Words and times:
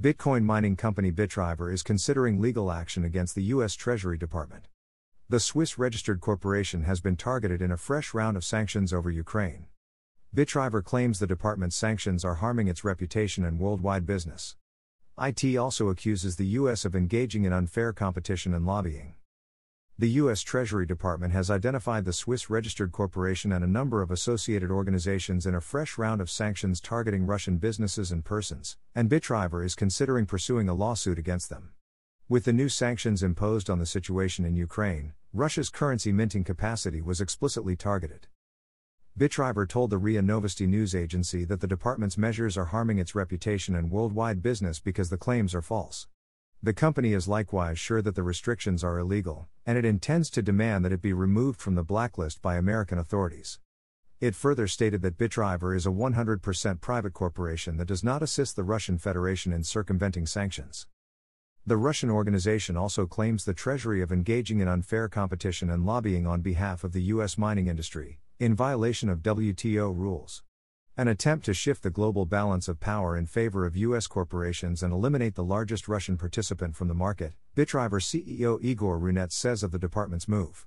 Bitcoin 0.00 0.44
mining 0.44 0.76
company 0.76 1.10
Bitriver 1.10 1.74
is 1.74 1.82
considering 1.82 2.40
legal 2.40 2.70
action 2.70 3.04
against 3.04 3.34
the 3.34 3.42
U.S. 3.54 3.74
Treasury 3.74 4.16
Department. 4.16 4.68
The 5.28 5.40
Swiss 5.40 5.76
registered 5.76 6.20
corporation 6.20 6.84
has 6.84 7.00
been 7.00 7.16
targeted 7.16 7.60
in 7.60 7.72
a 7.72 7.76
fresh 7.76 8.14
round 8.14 8.36
of 8.36 8.44
sanctions 8.44 8.92
over 8.92 9.10
Ukraine. 9.10 9.66
Bitriver 10.32 10.84
claims 10.84 11.18
the 11.18 11.26
department's 11.26 11.74
sanctions 11.74 12.24
are 12.24 12.36
harming 12.36 12.68
its 12.68 12.84
reputation 12.84 13.44
and 13.44 13.58
worldwide 13.58 14.06
business. 14.06 14.54
IT 15.20 15.56
also 15.56 15.88
accuses 15.88 16.36
the 16.36 16.46
U.S. 16.46 16.84
of 16.84 16.94
engaging 16.94 17.42
in 17.42 17.52
unfair 17.52 17.92
competition 17.92 18.54
and 18.54 18.64
lobbying. 18.64 19.16
The 20.00 20.10
U.S. 20.10 20.42
Treasury 20.42 20.86
Department 20.86 21.32
has 21.32 21.50
identified 21.50 22.04
the 22.04 22.12
Swiss 22.12 22.48
registered 22.48 22.92
corporation 22.92 23.50
and 23.50 23.64
a 23.64 23.66
number 23.66 24.00
of 24.00 24.12
associated 24.12 24.70
organizations 24.70 25.44
in 25.44 25.56
a 25.56 25.60
fresh 25.60 25.98
round 25.98 26.20
of 26.20 26.30
sanctions 26.30 26.80
targeting 26.80 27.26
Russian 27.26 27.56
businesses 27.56 28.12
and 28.12 28.24
persons, 28.24 28.76
and 28.94 29.10
Bitriver 29.10 29.64
is 29.64 29.74
considering 29.74 30.24
pursuing 30.24 30.68
a 30.68 30.72
lawsuit 30.72 31.18
against 31.18 31.50
them. 31.50 31.72
With 32.28 32.44
the 32.44 32.52
new 32.52 32.68
sanctions 32.68 33.24
imposed 33.24 33.68
on 33.68 33.80
the 33.80 33.86
situation 33.86 34.44
in 34.44 34.54
Ukraine, 34.54 35.14
Russia's 35.32 35.68
currency 35.68 36.12
minting 36.12 36.44
capacity 36.44 37.02
was 37.02 37.20
explicitly 37.20 37.74
targeted. 37.74 38.28
Bitriver 39.18 39.68
told 39.68 39.90
the 39.90 39.98
RIA 39.98 40.22
Novosti 40.22 40.68
news 40.68 40.94
agency 40.94 41.44
that 41.44 41.60
the 41.60 41.66
department's 41.66 42.16
measures 42.16 42.56
are 42.56 42.66
harming 42.66 42.98
its 42.98 43.16
reputation 43.16 43.74
and 43.74 43.90
worldwide 43.90 44.42
business 44.42 44.78
because 44.78 45.10
the 45.10 45.18
claims 45.18 45.56
are 45.56 45.60
false. 45.60 46.06
The 46.60 46.72
company 46.72 47.12
is 47.12 47.28
likewise 47.28 47.78
sure 47.78 48.02
that 48.02 48.16
the 48.16 48.24
restrictions 48.24 48.82
are 48.82 48.98
illegal, 48.98 49.46
and 49.64 49.78
it 49.78 49.84
intends 49.84 50.28
to 50.30 50.42
demand 50.42 50.84
that 50.84 50.90
it 50.90 51.00
be 51.00 51.12
removed 51.12 51.60
from 51.60 51.76
the 51.76 51.84
blacklist 51.84 52.42
by 52.42 52.56
American 52.56 52.98
authorities. 52.98 53.60
It 54.20 54.34
further 54.34 54.66
stated 54.66 55.00
that 55.02 55.16
Bitriver 55.16 55.76
is 55.76 55.86
a 55.86 55.90
100% 55.90 56.80
private 56.80 57.12
corporation 57.12 57.76
that 57.76 57.86
does 57.86 58.02
not 58.02 58.24
assist 58.24 58.56
the 58.56 58.64
Russian 58.64 58.98
Federation 58.98 59.52
in 59.52 59.62
circumventing 59.62 60.26
sanctions. 60.26 60.88
The 61.64 61.76
Russian 61.76 62.10
organization 62.10 62.76
also 62.76 63.06
claims 63.06 63.44
the 63.44 63.54
Treasury 63.54 64.02
of 64.02 64.10
engaging 64.10 64.58
in 64.58 64.66
unfair 64.66 65.08
competition 65.08 65.70
and 65.70 65.86
lobbying 65.86 66.26
on 66.26 66.40
behalf 66.40 66.82
of 66.82 66.92
the 66.92 67.02
U.S. 67.02 67.38
mining 67.38 67.68
industry, 67.68 68.18
in 68.40 68.56
violation 68.56 69.08
of 69.08 69.20
WTO 69.20 69.96
rules. 69.96 70.42
An 70.98 71.06
attempt 71.06 71.44
to 71.44 71.54
shift 71.54 71.84
the 71.84 71.90
global 71.90 72.26
balance 72.26 72.66
of 72.66 72.80
power 72.80 73.16
in 73.16 73.26
favor 73.26 73.64
of 73.64 73.76
U.S. 73.76 74.08
corporations 74.08 74.82
and 74.82 74.92
eliminate 74.92 75.36
the 75.36 75.44
largest 75.44 75.86
Russian 75.86 76.18
participant 76.18 76.74
from 76.74 76.88
the 76.88 76.92
market, 76.94 77.34
Bitriver 77.54 78.02
CEO 78.02 78.58
Igor 78.60 78.98
Runets 78.98 79.30
says 79.36 79.62
of 79.62 79.70
the 79.70 79.78
department's 79.78 80.26
move. 80.26 80.66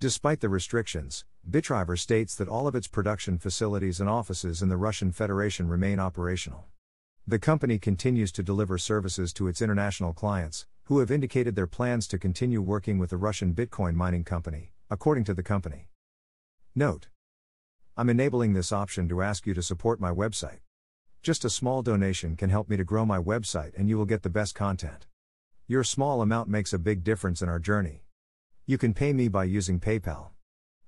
Despite 0.00 0.40
the 0.40 0.48
restrictions, 0.48 1.26
Bitriver 1.46 1.98
states 1.98 2.34
that 2.36 2.48
all 2.48 2.66
of 2.66 2.74
its 2.74 2.88
production 2.88 3.36
facilities 3.36 4.00
and 4.00 4.08
offices 4.08 4.62
in 4.62 4.70
the 4.70 4.78
Russian 4.78 5.12
Federation 5.12 5.68
remain 5.68 6.00
operational. 6.00 6.64
The 7.26 7.38
company 7.38 7.78
continues 7.78 8.32
to 8.32 8.42
deliver 8.42 8.78
services 8.78 9.34
to 9.34 9.48
its 9.48 9.60
international 9.60 10.14
clients, 10.14 10.66
who 10.84 11.00
have 11.00 11.10
indicated 11.10 11.56
their 11.56 11.66
plans 11.66 12.06
to 12.08 12.18
continue 12.18 12.62
working 12.62 12.96
with 12.96 13.10
the 13.10 13.18
Russian 13.18 13.54
Bitcoin 13.54 13.96
mining 13.96 14.24
company, 14.24 14.72
according 14.88 15.24
to 15.24 15.34
the 15.34 15.42
company. 15.42 15.90
Note 16.74 17.08
I'm 18.02 18.10
enabling 18.10 18.52
this 18.52 18.72
option 18.72 19.08
to 19.10 19.22
ask 19.22 19.46
you 19.46 19.54
to 19.54 19.62
support 19.62 20.00
my 20.00 20.10
website. 20.10 20.58
Just 21.22 21.44
a 21.44 21.48
small 21.48 21.82
donation 21.82 22.34
can 22.34 22.50
help 22.50 22.68
me 22.68 22.76
to 22.76 22.82
grow 22.82 23.06
my 23.06 23.20
website 23.20 23.78
and 23.78 23.88
you 23.88 23.96
will 23.96 24.06
get 24.06 24.24
the 24.24 24.28
best 24.28 24.56
content. 24.56 25.06
Your 25.68 25.84
small 25.84 26.20
amount 26.20 26.48
makes 26.48 26.72
a 26.72 26.80
big 26.80 27.04
difference 27.04 27.42
in 27.42 27.48
our 27.48 27.60
journey. 27.60 28.02
You 28.66 28.76
can 28.76 28.92
pay 28.92 29.12
me 29.12 29.28
by 29.28 29.44
using 29.44 29.78
PayPal. 29.78 30.30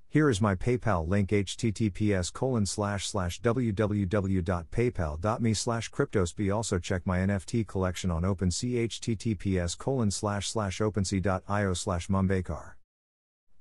Here 0.09 0.29
is 0.29 0.41
my 0.41 0.56
PayPal 0.56 1.06
link 1.06 1.31
https 1.31 2.33
colon 2.33 2.67
slash 2.67 3.06
slash 3.06 3.41
www.paypal.me 3.43 5.55
slash 5.55 5.91
cryptosb 5.93 6.53
also 6.53 6.81
check 6.81 7.06
my 7.06 7.19
NFT 7.19 7.65
collection 7.65 8.11
on 8.11 8.25
OpenSea 8.25 8.89
https 8.89 9.78
colon 9.78 10.11
slash 10.11 10.49
slash 10.49 10.81
opensea.io 10.81 11.75
slash 11.75 12.09
mumbekar. 12.09 12.73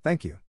Thank 0.04 0.24
you. 0.24 0.40